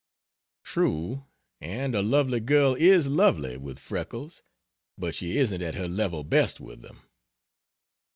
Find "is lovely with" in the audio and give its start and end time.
2.73-3.77